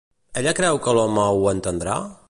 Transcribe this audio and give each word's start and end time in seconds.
Ella 0.41 0.53
creu 0.59 0.79
que 0.87 0.95
l'home 0.99 1.27
ho 1.43 1.47
entendrà? 1.57 2.01